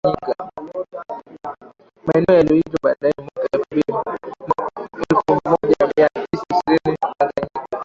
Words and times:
Maeneo 2.05 2.35
yaliyoitwa 2.37 2.79
baadaye 2.83 3.13
mwaka 3.91 4.19
elfu 4.93 5.39
moja 5.45 5.75
mia 5.97 6.09
tisa 6.09 6.45
ishirini 6.51 6.97
Tanganyika 6.97 7.77